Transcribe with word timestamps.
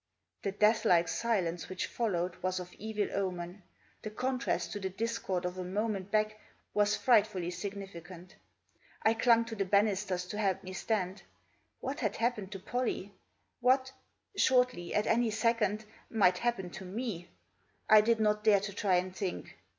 The 0.41 0.51
death 0.51 0.83
like 0.83 1.07
silence 1.07 1.69
which 1.69 1.85
followed 1.85 2.35
was 2.37 2.59
of 2.59 2.73
evil 2.79 3.07
omen. 3.15 3.61
The 4.01 4.09
contrast 4.09 4.71
to 4.71 4.79
the 4.79 4.89
discord 4.89 5.45
of 5.45 5.59
a 5.59 5.63
moment 5.63 6.09
back 6.09 6.39
was 6.73 6.95
frightfully 6.97 7.51
significant. 7.51 8.35
I 9.03 9.13
clung 9.13 9.45
to 9.45 9.55
the 9.55 9.63
banisters 9.63 10.25
to 10.29 10.39
help 10.39 10.63
me 10.63 10.73
stand. 10.73 11.21
What 11.81 11.99
had 11.99 12.15
happened 12.15 12.51
to 12.53 12.59
Pollie? 12.59 13.13
What, 13.59 13.91
shortly— 14.35 14.91
at 14.95 15.05
any 15.05 15.29
second! 15.29 15.85
might 16.09 16.39
happen 16.39 16.71
to 16.71 16.83
me? 16.83 17.29
I 17.87 18.01
did 18.01 18.19
not 18.19 18.43
dare 18.43 18.59
to 18.61 18.73
try 18.73 18.95
and 18.95 19.15
think. 19.15 19.55